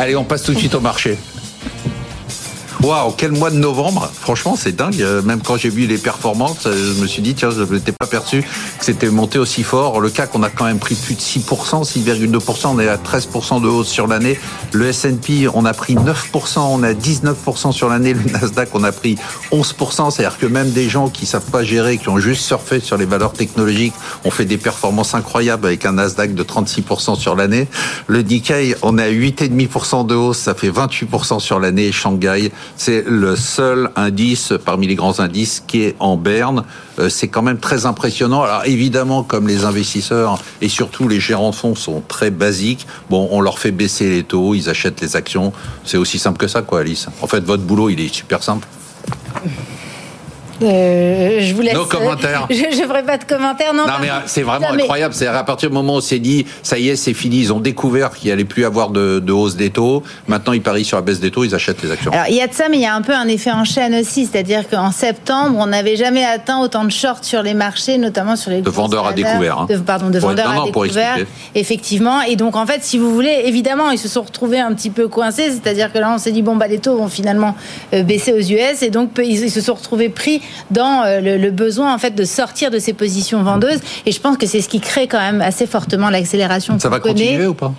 Allez, 0.00 0.14
on 0.14 0.22
passe 0.22 0.44
tout 0.44 0.54
de 0.54 0.58
suite 0.60 0.76
au 0.76 0.80
marché. 0.80 1.18
Waouh, 2.80 3.10
quel 3.16 3.32
mois 3.32 3.50
de 3.50 3.56
novembre 3.56 4.08
Franchement, 4.14 4.54
c'est 4.56 4.70
dingue. 4.70 5.02
Euh, 5.02 5.22
même 5.22 5.40
quand 5.42 5.56
j'ai 5.56 5.70
vu 5.70 5.88
les 5.88 5.98
performances, 5.98 6.68
euh, 6.68 6.94
je 6.94 7.02
me 7.02 7.08
suis 7.08 7.20
dit, 7.20 7.34
tiens, 7.34 7.50
je 7.50 7.64
n'étais 7.64 7.90
pas 7.90 8.06
perçu 8.06 8.44
c'était 8.80 9.10
monté 9.10 9.38
aussi 9.38 9.62
fort. 9.62 10.00
Le 10.00 10.10
CAC, 10.10 10.34
on 10.34 10.42
a 10.42 10.50
quand 10.50 10.64
même 10.64 10.78
pris 10.78 10.94
plus 10.94 11.14
de 11.14 11.20
6%, 11.20 11.84
6,2%. 11.84 12.68
On 12.68 12.78
est 12.78 12.88
à 12.88 12.96
13% 12.96 13.60
de 13.60 13.68
hausse 13.68 13.88
sur 13.88 14.06
l'année. 14.06 14.38
Le 14.72 14.88
S&P, 14.88 15.48
on 15.52 15.64
a 15.64 15.72
pris 15.72 15.94
9%, 15.94 16.58
on 16.58 16.82
a 16.82 16.92
19% 16.92 17.72
sur 17.72 17.88
l'année. 17.88 18.14
Le 18.14 18.30
Nasdaq, 18.30 18.70
on 18.74 18.84
a 18.84 18.92
pris 18.92 19.16
11%. 19.52 20.10
C'est-à-dire 20.10 20.38
que 20.38 20.46
même 20.46 20.70
des 20.70 20.88
gens 20.88 21.08
qui 21.08 21.26
savent 21.26 21.50
pas 21.50 21.64
gérer, 21.64 21.98
qui 21.98 22.08
ont 22.08 22.18
juste 22.18 22.42
surfé 22.42 22.80
sur 22.80 22.96
les 22.96 23.04
valeurs 23.04 23.32
technologiques, 23.32 23.94
ont 24.24 24.30
fait 24.30 24.44
des 24.44 24.58
performances 24.58 25.14
incroyables 25.14 25.66
avec 25.66 25.84
un 25.84 25.92
Nasdaq 25.92 26.34
de 26.34 26.42
36% 26.42 27.16
sur 27.16 27.34
l'année. 27.34 27.68
Le 28.06 28.22
Nikkei, 28.22 28.74
on 28.82 28.98
est 28.98 29.04
à 29.04 29.10
8,5% 29.10 30.06
de 30.06 30.14
hausse. 30.14 30.38
Ça 30.38 30.54
fait 30.54 30.70
28% 30.70 31.40
sur 31.40 31.60
l'année. 31.60 31.92
Shanghai, 31.92 32.52
c'est 32.76 33.04
le 33.06 33.36
seul 33.36 33.90
indice 33.96 34.52
parmi 34.64 34.86
les 34.86 34.94
grands 34.94 35.20
indices 35.20 35.62
qui 35.66 35.82
est 35.82 35.96
en 35.98 36.16
berne. 36.16 36.64
Euh, 36.98 37.08
c'est 37.08 37.28
quand 37.28 37.42
même 37.42 37.58
très 37.58 37.86
impressionnant. 37.86 38.42
Alors 38.42 38.62
évidemment, 38.64 39.22
comme 39.22 39.46
les 39.46 39.64
investisseurs 39.64 40.42
et 40.60 40.68
surtout 40.68 41.08
les 41.08 41.20
gérants 41.20 41.50
de 41.50 41.54
fonds 41.54 41.74
sont 41.74 42.02
très 42.06 42.30
basiques, 42.30 42.86
bon, 43.10 43.28
on 43.30 43.40
leur 43.40 43.58
fait 43.58 43.70
baisser 43.70 44.08
les 44.08 44.24
taux, 44.24 44.54
ils 44.54 44.68
achètent 44.68 45.00
les 45.00 45.16
actions. 45.16 45.52
C'est 45.84 45.96
aussi 45.96 46.18
simple 46.18 46.38
que 46.38 46.48
ça, 46.48 46.62
quoi, 46.62 46.80
Alice. 46.80 47.06
En 47.22 47.26
fait, 47.26 47.40
votre 47.40 47.62
boulot, 47.62 47.90
il 47.90 48.00
est 48.00 48.12
super 48.12 48.42
simple. 48.42 48.66
Euh, 50.62 51.40
je 51.40 51.54
vous 51.54 51.62
laisse. 51.62 51.74
Nos 51.74 51.84
commentaires. 51.84 52.46
Je 52.50 52.80
ne 52.80 52.86
ferai 52.86 53.02
pas 53.02 53.18
de 53.18 53.24
commentaires. 53.24 53.72
Non, 53.74 53.86
non 53.86 53.94
mais 54.00 54.08
c'est 54.26 54.42
vraiment 54.42 54.70
incroyable. 54.70 55.14
C'est 55.14 55.26
à 55.26 55.44
partir 55.44 55.68
du 55.68 55.74
moment 55.74 55.94
où 55.94 55.98
on 55.98 56.00
s'est 56.00 56.18
dit, 56.18 56.46
ça 56.62 56.78
y 56.78 56.88
est, 56.88 56.96
c'est 56.96 57.14
fini. 57.14 57.38
Ils 57.38 57.52
ont 57.52 57.60
découvert 57.60 58.10
qu'il 58.10 58.30
allait 58.30 58.44
plus 58.44 58.64
avoir 58.64 58.90
de, 58.90 59.20
de, 59.20 59.32
hausse 59.32 59.56
des 59.56 59.70
taux. 59.70 60.02
Maintenant, 60.26 60.52
ils 60.52 60.62
parient 60.62 60.84
sur 60.84 60.96
la 60.96 61.02
baisse 61.02 61.20
des 61.20 61.30
taux. 61.30 61.44
Ils 61.44 61.54
achètent 61.54 61.82
les 61.82 61.90
actions. 61.90 62.10
Alors, 62.12 62.26
il 62.28 62.34
y 62.34 62.40
a 62.40 62.46
de 62.46 62.54
ça, 62.54 62.68
mais 62.68 62.78
il 62.78 62.82
y 62.82 62.86
a 62.86 62.94
un 62.94 63.02
peu 63.02 63.14
un 63.14 63.28
effet 63.28 63.52
en 63.52 63.64
chaîne 63.64 63.94
aussi. 63.94 64.26
C'est-à-dire 64.26 64.68
qu'en 64.68 64.90
septembre, 64.90 65.56
on 65.58 65.66
n'avait 65.66 65.96
jamais 65.96 66.24
atteint 66.24 66.60
autant 66.60 66.84
de 66.84 66.90
shorts 66.90 67.24
sur 67.24 67.42
les 67.42 67.54
marchés, 67.54 67.98
notamment 67.98 68.36
sur 68.36 68.50
les. 68.50 68.60
De 68.60 68.70
vendeurs 68.70 69.06
à 69.06 69.12
découvert. 69.12 69.60
Hein. 69.60 69.66
De, 69.68 69.76
pardon, 69.76 70.10
de 70.10 70.18
vendeurs 70.18 70.62
à 70.62 70.64
découvert. 70.64 71.18
Effectivement. 71.54 72.22
Et 72.22 72.36
donc, 72.36 72.56
en 72.56 72.66
fait, 72.66 72.82
si 72.82 72.98
vous 72.98 73.12
voulez, 73.12 73.42
évidemment, 73.44 73.90
ils 73.90 73.98
se 73.98 74.08
sont 74.08 74.22
retrouvés 74.22 74.60
un 74.60 74.72
petit 74.74 74.90
peu 74.90 75.08
coincés. 75.08 75.50
C'est-à-dire 75.50 75.92
que 75.92 75.98
là, 75.98 76.12
on 76.14 76.18
s'est 76.18 76.32
dit, 76.32 76.42
bon, 76.42 76.56
bah, 76.56 76.66
les 76.66 76.78
taux 76.78 76.96
vont 76.96 77.08
finalement 77.08 77.54
euh, 77.92 78.02
baisser 78.02 78.32
aux 78.32 78.38
US. 78.38 78.82
Et 78.82 78.90
donc, 78.90 79.10
ils 79.22 79.50
se 79.50 79.60
sont 79.60 79.74
retrouvés 79.74 80.08
pris 80.08 80.42
dans 80.70 81.02
euh, 81.04 81.20
le, 81.20 81.50
besoin 81.50 81.94
en 81.94 81.98
fait 81.98 82.14
de 82.14 82.24
sortir 82.24 82.70
de 82.70 82.78
ces 82.78 82.92
positions 82.92 83.42
vendeuses. 83.42 83.80
Et 84.06 84.12
je 84.12 84.20
pense 84.20 84.36
que 84.36 84.46
c'est 84.46 84.60
ce 84.60 84.68
qui 84.68 84.80
crée 84.80 85.06
quand 85.06 85.18
même 85.18 85.40
assez 85.40 85.66
fortement 85.66 86.10
l'accélération. 86.10 86.78
Ça 86.78 86.88
va 86.88 87.00
continuer 87.00 87.46
ou 87.46 87.54
pas? 87.54 87.72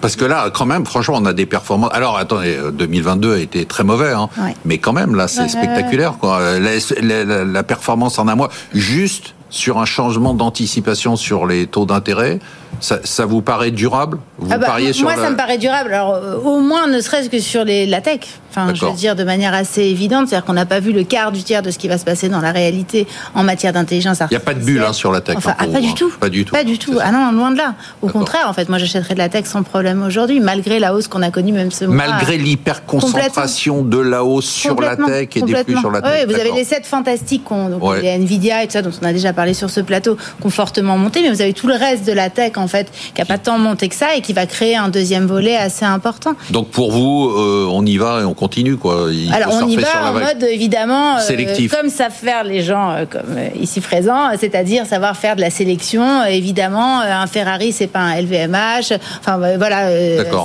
Parce 0.00 0.16
que 0.16 0.24
là, 0.24 0.50
quand 0.50 0.64
même, 0.64 0.86
franchement, 0.86 1.16
on 1.18 1.26
a 1.26 1.34
des 1.34 1.44
performances. 1.44 1.90
Alors, 1.92 2.16
attendez, 2.16 2.56
2022 2.72 3.34
a 3.34 3.38
été 3.38 3.66
très 3.66 3.84
mauvais, 3.84 4.12
hein. 4.12 4.30
mais 4.64 4.78
quand 4.78 4.94
même, 4.94 5.14
là, 5.14 5.28
c'est 5.28 5.46
spectaculaire. 5.48 6.14
Quoi. 6.18 6.58
La, 6.58 7.44
la, 7.44 7.62
performance 7.62 8.18
en 8.18 8.26
un 8.26 8.34
mois, 8.34 8.48
juste 8.72 9.34
sur 9.50 9.78
un 9.78 9.84
changement 9.84 10.34
d'anticipation 10.34 11.16
sur 11.16 11.46
les 11.46 11.66
taux 11.66 11.84
d'intérêt, 11.84 12.38
ça, 12.80 13.26
vous 13.26 13.42
paraît 13.42 13.70
durable? 13.70 14.18
Vous 14.38 14.48
ah 14.50 14.58
bah, 14.58 14.66
pariez 14.66 14.92
sur 14.92 15.04
Moi, 15.04 15.16
ça 15.16 15.30
me 15.30 15.36
paraît 15.36 15.58
durable. 15.58 15.92
Alors, 15.92 16.14
euh, 16.14 16.38
au 16.38 16.60
moins, 16.60 16.86
ne 16.86 17.00
serait-ce 17.00 17.28
que 17.28 17.38
sur 17.38 17.64
les, 17.64 17.84
la 17.86 18.00
tech. 18.00 18.20
Enfin, 18.50 18.74
je 18.74 18.84
veux 18.84 18.92
dire 18.92 19.14
de 19.14 19.22
manière 19.22 19.54
assez 19.54 19.82
évidente, 19.82 20.28
c'est-à-dire 20.28 20.44
qu'on 20.44 20.54
n'a 20.54 20.66
pas 20.66 20.80
vu 20.80 20.92
le 20.92 21.04
quart 21.04 21.30
du 21.30 21.42
tiers 21.42 21.62
de 21.62 21.70
ce 21.70 21.78
qui 21.78 21.86
va 21.86 21.98
se 21.98 22.04
passer 22.04 22.28
dans 22.28 22.40
la 22.40 22.50
réalité 22.50 23.06
en 23.34 23.44
matière 23.44 23.72
d'intelligence 23.72 24.20
artificielle. 24.20 24.42
Il 24.42 24.50
n'y 24.50 24.50
a 24.50 24.54
pas 24.54 24.60
de 24.60 24.64
bulle 24.64 24.84
hein, 24.84 24.92
sur 24.92 25.12
la 25.12 25.20
tech. 25.20 25.36
Enfin, 25.36 25.50
hein, 25.50 25.56
ah, 25.60 25.66
pas, 25.66 25.80
du 25.80 25.94
tout. 25.94 26.10
pas 26.18 26.28
du 26.28 26.44
tout. 26.44 26.52
Pas 26.52 26.64
du 26.64 26.78
tout. 26.78 26.98
Ah 27.00 27.12
non, 27.12 27.30
loin 27.32 27.52
de 27.52 27.58
là. 27.58 27.74
Au 28.02 28.08
contraire, 28.08 28.46
en 28.48 28.52
fait, 28.52 28.68
moi, 28.68 28.78
j'achèterais 28.78 29.14
de 29.14 29.20
la 29.20 29.28
tech 29.28 29.46
sans 29.46 29.62
problème 29.62 30.02
aujourd'hui, 30.02 30.40
malgré 30.40 30.80
la 30.80 30.94
hausse 30.94 31.06
qu'on 31.06 31.22
a 31.22 31.30
connue 31.30 31.52
même 31.52 31.70
ce 31.70 31.84
mois. 31.84 31.96
Malgré 32.08 32.38
l'hyperconcentration 32.38 33.82
de 33.82 33.98
la 33.98 34.24
hausse 34.24 34.46
sur 34.46 34.80
la 34.80 34.96
tech 34.96 35.28
et 35.36 35.42
des 35.42 35.54
flux 35.64 35.76
sur 35.76 35.90
la 35.90 36.02
tech. 36.02 36.10
Oui, 36.26 36.34
vous 36.34 36.40
avez 36.40 36.52
les 36.52 36.64
7 36.64 36.86
fantastiques, 36.86 37.44
donc 37.48 37.84
ouais. 37.84 38.02
les 38.02 38.08
Nvidia 38.10 38.64
et 38.64 38.66
tout 38.66 38.72
ça, 38.72 38.82
dont 38.82 38.90
on 39.00 39.06
a 39.06 39.12
déjà 39.12 39.32
parlé 39.32 39.39
sur 39.54 39.70
ce 39.70 39.80
plateau, 39.80 40.16
qui 40.16 40.46
ont 40.46 40.50
fortement 40.50 40.96
monté, 40.98 41.22
mais 41.22 41.30
vous 41.30 41.42
avez 41.42 41.52
tout 41.52 41.66
le 41.66 41.74
reste 41.74 42.06
de 42.06 42.12
la 42.12 42.30
tech, 42.30 42.52
en 42.56 42.68
fait, 42.68 42.90
qui 43.14 43.20
n'a 43.20 43.24
pas 43.24 43.38
tant 43.38 43.58
monté 43.58 43.88
que 43.88 43.94
ça 43.94 44.14
et 44.16 44.20
qui 44.20 44.32
va 44.32 44.46
créer 44.46 44.76
un 44.76 44.88
deuxième 44.88 45.26
volet 45.26 45.56
assez 45.56 45.84
important. 45.84 46.32
Donc 46.50 46.68
pour 46.68 46.92
vous, 46.92 47.30
euh, 47.30 47.66
on 47.70 47.84
y 47.86 47.96
va 47.96 48.20
et 48.20 48.24
on 48.24 48.34
continue 48.34 48.76
quoi. 48.76 49.08
Alors 49.32 49.60
on 49.62 49.68
y 49.68 49.76
va 49.76 50.10
en 50.10 50.12
mode 50.12 50.42
évidemment 50.42 51.16
euh, 51.16 51.20
sélectif, 51.20 51.74
comme 51.74 51.90
savent 51.90 52.12
faire 52.12 52.44
les 52.44 52.62
gens 52.62 52.90
euh, 52.90 53.04
comme 53.08 53.36
ici 53.58 53.80
présents, 53.80 54.30
c'est-à-dire 54.38 54.86
savoir 54.86 55.16
faire 55.16 55.36
de 55.36 55.40
la 55.40 55.50
sélection. 55.50 56.24
Évidemment, 56.24 57.00
un 57.00 57.26
Ferrari 57.26 57.72
c'est 57.72 57.86
pas 57.86 58.00
un 58.00 58.20
LVMH. 58.20 58.98
Enfin 59.20 59.38
voilà, 59.56 59.88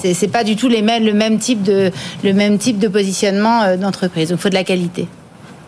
c'est 0.03 0.31
pas 0.31 0.43
du 0.43 0.55
tout 0.55 0.67
les 0.67 0.81
mêmes, 0.81 1.05
le 1.05 1.13
même 1.13 1.39
type 1.39 1.63
de 1.63 1.91
le 2.23 2.33
même 2.33 2.57
type 2.57 2.79
de 2.79 2.87
positionnement 2.87 3.75
d'entreprise. 3.77 4.29
Donc 4.29 4.39
il 4.39 4.41
faut 4.41 4.49
de 4.49 4.55
la 4.55 4.63
qualité. 4.63 5.07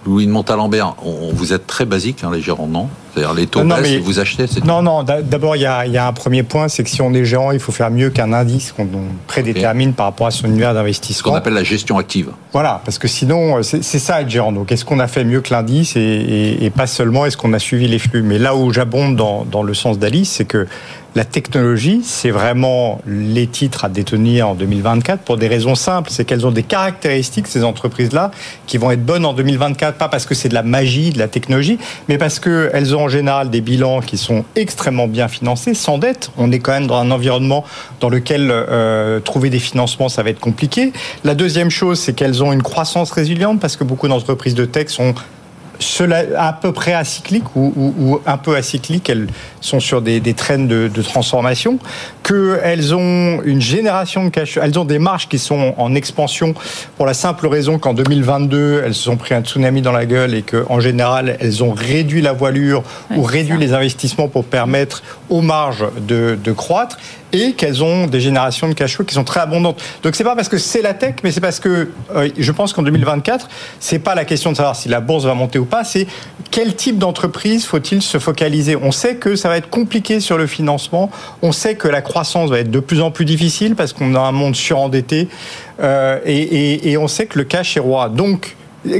Louis 0.05 0.25
de 0.25 0.31
Montalembert, 0.31 0.95
on, 1.03 1.33
vous 1.33 1.51
êtes 1.51 1.67
très 1.67 1.85
basique, 1.85 2.23
hein, 2.23 2.31
les 2.33 2.41
gérants, 2.41 2.67
non? 2.67 2.87
C'est-à-dire 3.17 3.33
les 3.33 3.47
taux 3.47 3.63
baissent 3.63 3.91
et 3.91 3.99
vous 3.99 4.19
achetez 4.19 4.45
Non, 4.63 4.83
non, 4.83 5.03
d'abord, 5.03 5.55
il 5.55 5.63
y, 5.63 5.65
a, 5.65 6.07
un 6.07 6.13
premier 6.13 6.43
point, 6.43 6.67
c'est 6.67 6.83
que 6.83 6.89
si 6.89 7.01
on 7.01 7.13
est 7.13 7.25
gérant, 7.25 7.51
il 7.51 7.59
faut 7.59 7.71
faire 7.71 7.89
mieux 7.89 8.11
qu'un 8.11 8.31
indice 8.31 8.71
qu'on 8.71 8.87
prédétermine 9.25 9.93
par 9.93 10.05
rapport 10.05 10.27
à 10.27 10.31
son 10.31 10.47
univers 10.47 10.73
d'investissement. 10.73 11.17
Ce 11.17 11.23
qu'on 11.23 11.35
appelle 11.35 11.53
la 11.53 11.63
gestion 11.63 11.97
active. 11.97 12.29
Voilà, 12.53 12.81
parce 12.85 12.99
que 12.99 13.07
sinon, 13.07 13.63
c'est 13.63 13.81
ça 13.81 14.21
être 14.21 14.29
gérant. 14.29 14.51
Donc, 14.51 14.71
est-ce 14.71 14.85
qu'on 14.85 14.99
a 14.99 15.07
fait 15.07 15.23
mieux 15.23 15.41
que 15.41 15.51
l'indice 15.51 15.95
et, 15.95 16.71
pas 16.75 16.85
seulement 16.85 17.25
est-ce 17.25 17.37
qu'on 17.37 17.53
a 17.53 17.59
suivi 17.59 17.87
les 17.87 17.97
flux? 17.97 18.21
Mais 18.21 18.37
là 18.37 18.55
où 18.55 18.71
j'abonde 18.71 19.15
dans, 19.15 19.45
dans 19.45 19.63
le 19.63 19.73
sens 19.73 19.97
d'Alice, 19.97 20.29
c'est 20.29 20.45
que 20.45 20.67
la 21.17 21.25
technologie, 21.25 22.01
c'est 22.03 22.29
vraiment 22.29 23.01
les 23.07 23.47
titres 23.47 23.85
à 23.85 23.89
détenir 23.89 24.49
en 24.49 24.53
2024 24.53 25.23
pour 25.23 25.37
des 25.37 25.47
raisons 25.47 25.73
simples. 25.73 26.11
C'est 26.11 26.25
qu'elles 26.25 26.45
ont 26.45 26.51
des 26.51 26.61
caractéristiques, 26.61 27.47
ces 27.47 27.63
entreprises-là, 27.63 28.29
qui 28.67 28.77
vont 28.77 28.91
être 28.91 29.03
bonnes 29.03 29.25
en 29.25 29.33
2024, 29.33 29.97
pas 29.97 30.09
parce 30.09 30.27
que 30.27 30.35
c'est 30.35 30.47
de 30.47 30.53
la 30.53 30.61
magie, 30.61 31.09
de 31.09 31.17
la 31.17 31.27
technologie, 31.27 31.79
mais 32.07 32.19
parce 32.19 32.39
qu'elles 32.39 32.95
ont 32.95 33.06
en 33.07 33.09
général 33.09 33.49
des 33.49 33.61
bilans 33.61 34.01
qui 34.01 34.17
sont 34.17 34.43
extrêmement 34.57 35.07
bien 35.07 35.29
financés, 35.29 35.73
sans 35.73 35.97
dette. 35.97 36.29
On 36.37 36.51
est 36.51 36.59
quand 36.59 36.73
même 36.73 36.87
dans 36.87 36.97
un 36.97 37.09
environnement 37.09 37.63
dans 38.01 38.09
lequel 38.09 38.49
euh, 38.51 39.21
trouver 39.21 39.49
des 39.49 39.59
financements, 39.59 40.09
ça 40.09 40.23
va 40.23 40.29
être 40.29 40.41
compliqué. 40.41 40.91
La 41.23 41.33
deuxième 41.33 41.69
chose, 41.69 41.99
c'est 41.99 42.11
qu'elles 42.11 42.43
ont 42.43 42.51
une 42.51 42.63
croissance 42.63 43.11
résiliente, 43.11 43.61
parce 43.61 43.77
que 43.77 43.85
beaucoup 43.85 44.09
d'entreprises 44.09 44.55
de 44.55 44.65
tech 44.65 44.89
sont 44.89 45.15
à 46.35 46.53
peu 46.53 46.73
près 46.73 46.93
acycliques 46.93 47.55
ou, 47.55 48.19
un 48.25 48.37
peu 48.37 48.55
acycliques, 48.55 49.09
elles 49.09 49.27
sont 49.61 49.79
sur 49.79 50.01
des, 50.01 50.33
traînes 50.33 50.67
de 50.67 51.01
transformation, 51.01 51.77
qu'elles 52.27 52.93
ont 52.93 53.41
une 53.43 53.61
génération 53.61 54.25
de 54.25 54.29
cash, 54.29 54.57
elles 54.61 54.77
ont 54.77 54.85
des 54.85 54.99
marges 54.99 55.29
qui 55.29 55.39
sont 55.39 55.73
en 55.77 55.95
expansion 55.95 56.53
pour 56.97 57.05
la 57.05 57.13
simple 57.13 57.47
raison 57.47 57.79
qu'en 57.79 57.93
2022, 57.93 58.81
elles 58.85 58.93
se 58.93 59.03
sont 59.03 59.15
pris 59.15 59.33
un 59.33 59.41
tsunami 59.41 59.81
dans 59.81 59.93
la 59.93 60.05
gueule 60.05 60.33
et 60.33 60.41
qu'en 60.41 60.79
général, 60.81 61.37
elles 61.39 61.63
ont 61.63 61.71
réduit 61.71 62.21
la 62.21 62.33
voilure 62.33 62.83
ou 63.15 63.21
réduit 63.21 63.57
les 63.57 63.73
investissements 63.73 64.27
pour 64.27 64.43
permettre 64.43 65.03
aux 65.29 65.41
marges 65.41 65.85
de, 66.05 66.37
de 66.43 66.51
croître 66.51 66.97
et 67.33 67.53
qu'elles 67.53 67.83
ont 67.83 68.07
des 68.07 68.21
générations 68.21 68.69
de 68.69 68.73
cash 68.73 68.95
flow 68.95 69.05
qui 69.05 69.13
sont 69.13 69.23
très 69.23 69.41
abondantes. 69.41 69.81
Donc 70.03 70.15
c'est 70.15 70.23
pas 70.23 70.35
parce 70.35 70.49
que 70.49 70.57
c'est 70.57 70.81
la 70.81 70.93
tech, 70.93 71.15
mais 71.23 71.31
c'est 71.31 71.41
parce 71.41 71.59
que 71.59 71.89
euh, 72.15 72.29
je 72.37 72.51
pense 72.51 72.73
qu'en 72.73 72.83
2024, 72.83 73.49
c'est 73.79 73.99
pas 73.99 74.15
la 74.15 74.25
question 74.25 74.51
de 74.51 74.57
savoir 74.57 74.75
si 74.75 74.89
la 74.89 75.01
bourse 75.01 75.25
va 75.25 75.33
monter 75.33 75.59
ou 75.59 75.65
pas, 75.65 75.83
c'est 75.83 76.07
quel 76.51 76.75
type 76.75 76.97
d'entreprise 76.97 77.65
faut-il 77.65 78.01
se 78.01 78.17
focaliser? 78.17 78.75
On 78.75 78.91
sait 78.91 79.15
que 79.15 79.35
ça 79.35 79.49
va 79.49 79.57
être 79.57 79.69
compliqué 79.69 80.19
sur 80.19 80.37
le 80.37 80.47
financement, 80.47 81.09
on 81.41 81.51
sait 81.51 81.75
que 81.75 81.87
la 81.87 82.01
croissance 82.01 82.16
va 82.49 82.59
être 82.59 82.71
de 82.71 82.79
plus 82.79 83.01
en 83.01 83.11
plus 83.11 83.25
difficile 83.25 83.75
parce 83.75 83.93
qu'on 83.93 84.15
a 84.15 84.19
un 84.19 84.31
monde 84.31 84.55
surendetté 84.55 85.27
euh, 85.79 86.19
et, 86.25 86.91
et, 86.91 86.97
on 86.97 87.07
sait 87.07 87.25
que 87.25 87.37
le 87.37 87.43
cash 87.43 87.77
est 87.77 87.81
roi. 87.81 88.09
Donc 88.09 88.55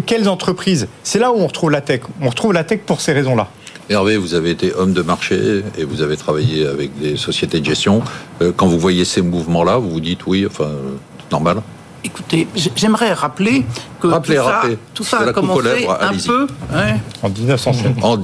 quelles 0.06 0.30
entreprises? 0.30 0.88
C'est 1.04 1.20
là 1.20 1.32
où 1.32 1.38
on 1.38 1.48
retrouve 1.48 1.72
la 1.72 1.82
tech. 1.82 2.02
On 2.22 2.30
retrouve 2.30 2.54
la 2.54 2.64
tech 2.64 2.82
pour 2.86 3.02
ces 3.02 3.14
raisons-là. 3.14 3.48
Hervé, 3.90 4.18
vous 4.18 4.34
avez 4.34 4.52
été 4.52 4.74
homme 4.74 4.94
de 4.94 5.02
marché 5.02 5.64
et 5.78 5.86
vous 5.86 6.02
avez 6.02 6.18
travaillé 6.18 6.68
avec 6.68 6.98
des 7.00 7.16
sociétés 7.16 7.60
de 7.60 7.66
gestion. 7.66 8.02
Euh, 8.42 8.52
quand 8.56 8.68
vous 8.68 8.80
voyez 8.80 9.06
ces 9.06 9.22
mouvements-là, 9.22 9.78
vous 9.78 9.90
vous 9.90 10.02
dites 10.02 10.26
oui, 10.28 10.46
enfin, 10.46 10.70
normal 11.32 11.62
Écoutez, 12.04 12.48
j'aimerais 12.76 13.14
rappeler 13.14 13.66
que 14.00 14.08
tout, 14.94 15.04
ça, 15.04 15.20
a 15.22 15.34
commencé 15.34 15.88
un 15.88 16.14
peu 16.14 16.48
hein, 16.74 16.98
en 17.24 17.30
1907. 17.30 17.92
En 18.04 18.18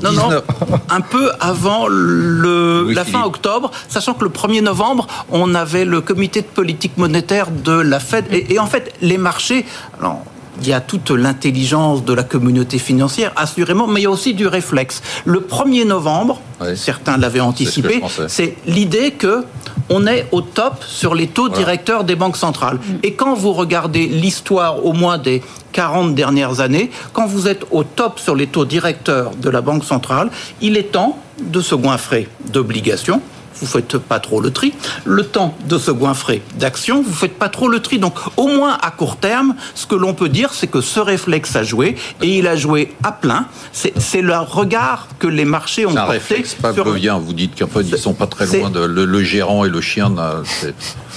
un 0.90 1.02
peu 1.02 1.32
avant 1.40 1.88
le, 1.88 2.92
la 2.92 3.04
fin 3.06 3.24
octobre, 3.24 3.72
sachant 3.88 4.14
que 4.14 4.24
le 4.24 4.30
1er 4.30 4.62
novembre, 4.62 5.08
on 5.32 5.56
avait 5.56 5.86
le 5.86 6.02
comité 6.02 6.42
de 6.42 6.48
politique 6.48 6.98
monétaire 6.98 7.50
de 7.50 7.74
la 7.74 8.00
Fed. 8.00 8.26
Et, 8.32 8.54
et 8.54 8.60
en 8.60 8.68
fait 8.68 8.94
les 9.02 9.18
marchés. 9.18 9.66
Alors, 10.00 10.24
il 10.62 10.68
y 10.68 10.74
a 10.74 10.82
toute 10.82 11.12
l'intelligence 11.12 12.04
de 12.06 12.14
la 12.14 12.24
communauté 12.24 12.78
financière, 12.78 13.32
assurément, 13.36 13.88
mais 13.88 14.02
il 14.02 14.04
y 14.04 14.08
a 14.08 14.12
aussi 14.12 14.34
du 14.34 14.48
réflexe. 14.48 15.02
Le 15.26 15.40
1er 15.40 15.86
novembre, 15.86 16.42
certains 16.76 17.18
l'avaient 17.18 17.40
anticipé, 17.40 18.02
c'est 18.28 18.56
l'idée 18.66 19.12
que 19.12 19.44
on 19.90 20.08
est 20.08 20.28
au 20.32 20.42
top 20.42 20.84
sur 20.88 21.14
les 21.14 21.28
taux 21.28 21.50
directeurs 21.50 22.04
des 22.04 22.16
banques 22.16 22.38
centrales. 22.38 22.78
Mm. 22.78 22.94
Et 23.04 23.14
quand 23.14 23.34
vous 23.34 23.54
regardez 23.54 24.08
l'histoire 24.08 24.86
au 24.86 24.94
moins 24.94 25.18
des 25.18 25.42
40 25.74 26.16
dernières 26.16 26.62
années, 26.62 26.90
quand 27.12 27.26
vous 27.26 27.48
êtes 27.48 27.66
au 27.72 27.84
top 27.84 28.20
sur 28.20 28.36
les 28.36 28.48
taux 28.48 28.66
directeurs 28.66 29.32
de 29.36 29.50
la 29.50 29.62
Banque 29.62 29.84
centrale, 29.84 30.30
il 30.62 30.78
est 30.78 30.92
temps 30.92 31.18
de 31.42 31.62
se 31.62 31.76
goinfrer 31.76 32.30
d'obligations 32.46 33.22
vous 33.60 33.68
faites 33.68 33.98
pas 33.98 34.20
trop 34.20 34.42
le 34.42 34.52
tri. 34.52 34.74
Le 35.06 35.26
temps 35.26 35.56
de 35.68 35.78
se 35.78 35.92
goinfrer 35.92 36.42
d'actions, 36.58 37.02
vous 37.02 37.14
faites 37.14 37.38
pas 37.38 37.50
trop 37.50 37.68
le 37.68 37.80
tri. 37.80 38.00
Donc, 38.00 38.16
au 38.38 38.48
moins 38.48 38.78
à 38.82 38.92
court 38.92 39.18
terme, 39.18 39.56
ce 39.76 39.86
que 39.86 39.96
l'on 39.96 40.14
peut 40.14 40.30
dire, 40.30 40.54
c'est 40.54 40.68
que 40.68 40.82
ce 40.82 41.00
réflexe 41.00 41.56
a 41.56 41.64
joué 41.64 41.96
et 42.22 42.38
il 42.38 42.48
a 42.48 42.56
joué 42.56 42.94
à 43.04 43.12
plein. 43.12 43.46
C'est 43.72 44.22
le 44.22 44.38
regard 44.38 45.08
que 45.20 45.28
les 45.28 45.46
marchés 45.46 45.86
ont 45.86 45.94
porté. 45.94 46.10
Un 46.10 46.12
réflexe 46.12 46.56
pas 46.56 46.74
sur... 46.74 46.84
Vous 46.84 47.34
dites 47.34 47.58
qu'en 47.58 47.68
fait, 47.68 47.82
ils 47.82 47.98
sont 47.98 48.14
pas 48.14 48.28
très 48.28 48.46
loin 48.46 48.70
de 48.70 48.82
le, 48.82 49.24
gérant 49.24 49.66
et 49.66 49.70
le 49.70 49.82
chien. 49.82 50.12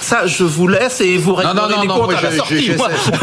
Ça, 0.00 0.26
je 0.26 0.44
vous 0.44 0.68
laisse 0.68 1.00
et 1.00 1.16
vous 1.16 1.34
réglerez 1.34 1.82
les 1.82 1.88
comptes 1.88 2.12
à 2.12 2.20
la 2.20 2.32
sortie. 2.32 2.72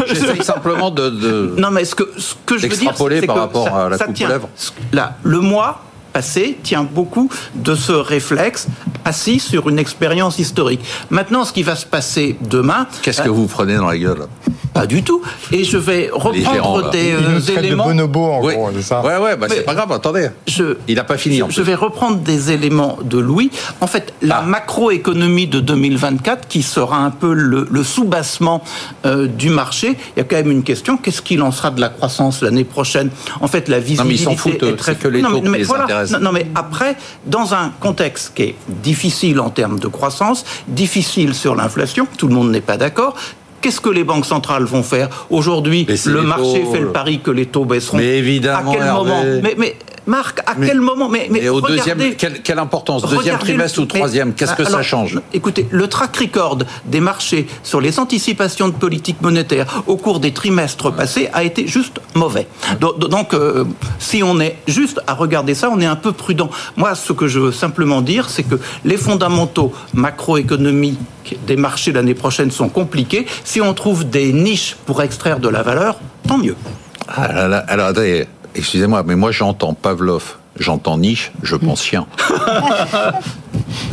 J'essaie 0.08 0.42
simplement 0.42 0.90
de, 0.90 1.54
Non, 1.56 1.70
mais 1.70 1.84
ce 1.84 1.94
que, 1.94 2.10
ce 2.16 2.34
que 2.46 2.58
je 2.58 2.66
veux 2.66 2.76
dire, 2.76 2.92
c'est 2.96 3.26
par 3.26 3.36
rapport 3.36 3.74
à 3.74 3.88
la 3.88 3.98
coupe 3.98 4.18
lèvres. 4.18 4.48
Là, 4.92 5.16
le 5.22 5.40
mois 5.40 5.82
passé 6.14 6.56
tient 6.62 6.84
beaucoup 6.84 7.28
de 7.56 7.74
ce 7.74 7.92
réflexe 7.92 8.68
assis 9.04 9.40
sur 9.40 9.68
une 9.68 9.80
expérience 9.80 10.38
historique. 10.38 10.80
Maintenant, 11.10 11.44
ce 11.44 11.52
qui 11.52 11.64
va 11.64 11.74
se 11.76 11.84
passer 11.84 12.36
demain... 12.40 12.86
Qu'est-ce 13.02 13.20
que 13.20 13.28
euh, 13.28 13.32
vous 13.32 13.48
prenez 13.48 13.76
dans 13.76 13.88
la 13.88 13.98
gueule 13.98 14.28
pas 14.74 14.88
du 14.88 15.04
tout. 15.04 15.22
Et 15.52 15.62
je 15.62 15.78
vais 15.78 16.10
reprendre 16.12 16.90
des 16.90 17.12
euh, 17.12 17.38
éléments. 17.56 17.84
De 17.84 17.90
bonobo, 17.90 18.24
en 18.24 18.42
ouais. 18.42 18.54
gros, 18.56 18.70
c'est 18.74 18.82
ça. 18.82 19.02
Ouais, 19.02 19.18
ouais, 19.18 19.36
bah 19.36 19.46
c'est 19.48 19.64
pas 19.64 19.74
grave. 19.74 19.92
Attendez. 19.92 20.30
Je, 20.48 20.78
Il 20.88 20.96
n'a 20.96 21.04
pas 21.04 21.16
fini. 21.16 21.40
Je, 21.48 21.62
vais 21.62 21.76
reprendre 21.76 22.18
des 22.18 22.50
éléments 22.50 22.98
de 23.04 23.18
Louis. 23.18 23.52
En 23.80 23.86
fait, 23.86 24.12
la 24.20 24.38
ah. 24.38 24.42
macroéconomie 24.42 25.46
de 25.46 25.60
2024, 25.60 26.48
qui 26.48 26.62
sera 26.62 26.96
un 26.96 27.12
peu 27.12 27.32
le, 27.32 27.68
le 27.70 27.84
soubassement 27.84 28.64
euh, 29.06 29.28
du 29.28 29.48
marché, 29.48 29.96
il 30.16 30.18
y 30.18 30.20
a 30.20 30.24
quand 30.24 30.36
même 30.36 30.50
une 30.50 30.64
question 30.64 30.96
qu'est-ce 30.96 31.22
qu'il 31.22 31.42
en 31.42 31.52
sera 31.52 31.70
de 31.70 31.80
la 31.80 31.88
croissance 31.88 32.42
l'année 32.42 32.64
prochaine? 32.64 33.10
En 33.40 33.46
fait, 33.46 33.68
la 33.68 33.78
visibilité 33.78 34.02
non, 34.02 34.08
mais 34.08 34.34
ils 34.34 34.36
s'en 34.36 34.36
foutent, 34.36 34.62
est 34.64 34.76
très 34.76 34.96
que 34.96 35.06
les 35.06 35.22
taux 35.22 35.40
mais, 35.40 35.58
les 35.58 35.64
voilà. 35.64 36.03
Non, 36.10 36.20
non, 36.20 36.32
mais 36.32 36.46
après, 36.54 36.96
dans 37.26 37.54
un 37.54 37.70
contexte 37.80 38.32
qui 38.34 38.42
est 38.42 38.54
difficile 38.68 39.40
en 39.40 39.50
termes 39.50 39.78
de 39.78 39.88
croissance, 39.88 40.44
difficile 40.68 41.34
sur 41.34 41.54
l'inflation, 41.54 42.06
tout 42.18 42.28
le 42.28 42.34
monde 42.34 42.50
n'est 42.50 42.60
pas 42.60 42.76
d'accord. 42.76 43.14
Qu'est-ce 43.60 43.80
que 43.80 43.88
les 43.88 44.04
banques 44.04 44.26
centrales 44.26 44.64
vont 44.64 44.82
faire? 44.82 45.08
Aujourd'hui, 45.30 45.86
le 46.04 46.20
marché 46.20 46.66
fait 46.70 46.80
le 46.80 46.92
pari 46.92 47.20
que 47.20 47.30
les 47.30 47.46
taux 47.46 47.64
baisseront. 47.64 47.96
Mais 47.96 48.18
évidemment. 48.18 48.72
À 48.72 48.74
quel 48.74 48.92
moment? 48.92 49.22
Mais, 49.56 49.76
Marc, 50.06 50.40
à 50.40 50.54
quel 50.54 50.80
moment 50.80 51.08
Mais, 51.08 51.28
mais, 51.30 51.48
au 51.48 51.60
deuxième, 51.60 51.98
quelle, 52.16 52.58
importance? 52.58 53.02
Deuxième 53.08 53.38
trimestre 53.38 53.80
ou 53.80 53.86
troisième? 53.86 54.34
Qu'est-ce 54.34 54.54
que 54.54 54.64
ça 54.64 54.82
change? 54.82 55.20
Écoutez, 55.32 55.66
le 55.70 55.88
track 55.88 56.16
record 56.16 56.58
des 56.84 57.00
marchés 57.00 57.46
sur 57.62 57.80
les 57.80 57.98
anticipations 57.98 58.68
de 58.68 58.74
politique 58.74 59.20
monétaire 59.22 59.82
au 59.86 59.96
cours 59.96 60.20
des 60.20 60.32
trimestres 60.32 60.92
passés 60.92 61.28
a 61.32 61.42
été 61.42 61.66
juste 61.66 62.00
mauvais. 62.14 62.46
Donc, 62.80 63.34
euh, 63.34 63.64
si 63.98 64.22
on 64.22 64.40
est 64.40 64.56
juste 64.66 65.00
à 65.06 65.14
regarder 65.14 65.54
ça, 65.54 65.70
on 65.70 65.80
est 65.80 65.86
un 65.86 65.96
peu 65.96 66.12
prudent. 66.12 66.50
Moi, 66.76 66.94
ce 66.94 67.12
que 67.12 67.26
je 67.26 67.38
veux 67.38 67.52
simplement 67.52 68.02
dire, 68.02 68.28
c'est 68.28 68.42
que 68.42 68.56
les 68.84 68.96
fondamentaux 68.96 69.72
macroéconomiques 69.94 70.98
des 71.46 71.56
marchés 71.56 71.92
l'année 71.92 72.14
prochaine 72.14 72.50
sont 72.50 72.68
compliqués. 72.68 73.26
Si 73.44 73.60
on 73.60 73.72
trouve 73.74 74.08
des 74.08 74.32
niches 74.32 74.76
pour 74.86 75.02
extraire 75.02 75.40
de 75.40 75.48
la 75.48 75.62
valeur, 75.62 75.98
tant 76.28 76.38
mieux. 76.38 76.56
Ah 77.08 77.24
alors, 77.68 77.92
excusez-moi, 78.54 79.02
mais 79.04 79.16
moi 79.16 79.30
j'entends 79.30 79.74
Pavlov 79.74 80.36
J'entends 80.58 80.98
niche, 80.98 81.32
je 81.42 81.56
pense 81.56 81.82
chien. 81.82 82.06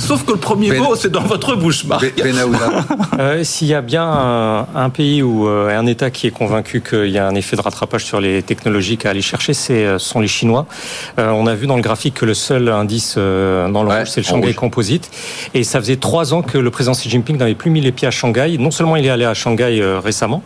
Sauf 0.01 0.25
que 0.25 0.31
le 0.31 0.37
premier 0.37 0.71
mot, 0.73 0.95
c'est 0.95 1.11
dans 1.11 1.23
votre 1.23 1.55
bouche, 1.55 1.85
Marc. 1.85 2.05
Euh, 3.19 3.43
s'il 3.43 3.67
y 3.67 3.73
a 3.73 3.81
bien 3.81 4.67
un, 4.75 4.89
pays 4.89 5.21
ou 5.21 5.47
euh, 5.47 5.77
un 5.77 5.85
État 5.85 6.09
qui 6.09 6.27
est 6.27 6.31
convaincu 6.31 6.81
qu'il 6.81 7.09
y 7.09 7.17
a 7.17 7.27
un 7.27 7.35
effet 7.35 7.55
de 7.55 7.61
rattrapage 7.61 8.03
sur 8.05 8.19
les 8.19 8.41
technologies 8.41 8.97
à 9.03 9.09
aller 9.09 9.21
chercher, 9.21 9.53
c'est 9.53 9.85
euh, 9.85 9.99
sont 9.99 10.19
les 10.19 10.27
Chinois. 10.27 10.65
on 11.17 11.45
a 11.47 11.55
vu 11.55 11.67
dans 11.67 11.75
le 11.75 11.81
graphique 11.81 12.15
que 12.15 12.25
le 12.25 12.33
seul 12.33 12.69
indice 12.69 13.15
dans 13.15 13.83
le 13.83 13.89
rouge, 13.89 14.09
c'est 14.09 14.21
le 14.21 14.25
Shanghai 14.25 14.53
Composite. 14.53 15.09
Et 15.53 15.63
ça 15.63 15.79
faisait 15.79 15.97
trois 15.97 16.33
ans 16.33 16.41
que 16.41 16.57
le 16.57 16.71
président 16.71 16.93
Xi 16.93 17.09
Jinping 17.09 17.37
n'avait 17.37 17.55
plus 17.55 17.69
mis 17.69 17.81
les 17.81 17.91
pieds 17.91 18.07
à 18.07 18.11
Shanghai. 18.11 18.57
Non 18.57 18.71
seulement 18.71 18.95
il 18.95 19.05
est 19.05 19.09
allé 19.09 19.25
à 19.25 19.33
Shanghai 19.33 19.81
récemment, 20.03 20.43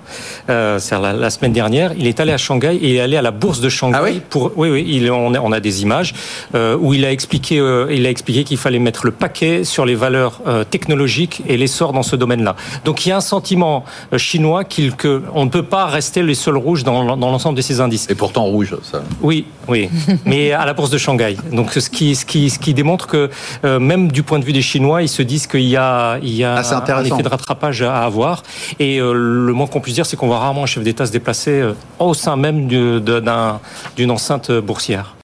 c'est 0.47 0.99
la, 0.99 1.29
semaine 1.29 1.53
dernière, 1.53 1.93
il 1.97 2.07
est 2.07 2.19
allé 2.19 2.31
à 2.31 2.37
Shanghai 2.37 2.75
et 2.75 2.89
il 2.91 2.95
est 2.97 3.01
allé 3.01 3.17
à 3.17 3.21
la 3.21 3.31
bourse 3.31 3.61
de 3.61 3.69
Shanghai. 3.69 3.97
Ah 3.97 4.03
oui 4.03 4.21
pour, 4.29 4.51
oui, 4.55 4.69
oui, 4.69 4.85
il, 4.87 5.09
on, 5.11 5.33
a, 5.33 5.39
on 5.39 5.51
a 5.51 5.59
des 5.59 5.81
images 5.81 6.13
euh, 6.53 6.77
où 6.77 6.93
il 6.93 7.05
a 7.05 7.11
expliqué, 7.11 7.59
euh, 7.59 7.87
il 7.91 8.05
a 8.05 8.09
expliqué 8.09 8.43
qu'il 8.43 8.57
fallait 8.57 8.79
mettre 8.79 9.05
le 9.05 9.11
paquet 9.11 9.54
sur 9.63 9.85
les 9.85 9.95
valeurs 9.95 10.41
euh, 10.47 10.63
technologiques 10.63 11.41
et 11.47 11.57
l'essor 11.57 11.93
dans 11.93 12.03
ce 12.03 12.15
domaine-là. 12.15 12.55
Donc 12.83 13.05
il 13.05 13.09
y 13.09 13.11
a 13.11 13.17
un 13.17 13.21
sentiment 13.21 13.85
chinois 14.17 14.63
qu'on 14.63 15.45
ne 15.45 15.49
peut 15.49 15.63
pas 15.63 15.85
rester 15.85 16.23
les 16.23 16.35
seuls 16.35 16.57
rouges 16.57 16.83
dans, 16.83 17.17
dans 17.17 17.31
l'ensemble 17.31 17.57
de 17.57 17.61
ces 17.61 17.79
indices. 17.79 18.07
Et 18.09 18.15
pourtant 18.15 18.43
rouge, 18.43 18.75
ça. 18.83 19.03
Oui, 19.21 19.45
oui, 19.67 19.89
mais 20.25 20.51
à 20.51 20.65
la 20.65 20.73
bourse 20.73 20.89
de 20.89 20.97
Shanghai. 20.97 21.37
Donc 21.51 21.71
ce 21.71 21.89
qui, 21.89 22.15
ce 22.15 22.25
qui, 22.25 22.49
ce 22.49 22.59
qui 22.59 22.73
démontre 22.73 23.07
que 23.07 23.29
même 23.63 24.11
du 24.11 24.23
point 24.23 24.39
de 24.39 24.45
vue 24.45 24.53
des 24.53 24.61
Chinois, 24.61 25.01
ils 25.01 25.09
se 25.09 25.21
disent 25.21 25.47
qu'il 25.47 25.61
y 25.61 25.77
a, 25.77 26.17
il 26.21 26.35
y 26.35 26.43
a 26.43 26.55
ah, 26.57 26.83
un 26.87 27.03
effet 27.03 27.23
de 27.23 27.29
rattrapage 27.29 27.81
à 27.81 28.03
avoir. 28.03 28.43
Et 28.79 28.99
le 28.99 29.53
moins 29.53 29.67
qu'on 29.67 29.81
puisse 29.81 29.95
dire, 29.95 30.05
c'est 30.05 30.17
qu'on 30.17 30.27
voit 30.27 30.39
rarement 30.39 30.63
un 30.63 30.67
chef 30.67 30.83
d'État 30.83 31.05
se 31.05 31.11
déplacer 31.11 31.63
au 31.99 32.13
sein 32.13 32.35
même 32.35 32.67
d'une 32.67 34.11
enceinte 34.11 34.51
boursière. 34.51 35.15